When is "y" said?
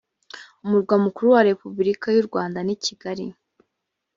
2.15-2.17